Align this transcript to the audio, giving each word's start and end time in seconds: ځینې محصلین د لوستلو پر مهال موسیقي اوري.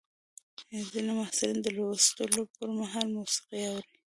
ځینې 0.91 1.11
محصلین 1.19 1.57
د 1.61 1.67
لوستلو 1.75 2.41
پر 2.55 2.67
مهال 2.79 3.07
موسیقي 3.17 3.59
اوري. 3.69 3.95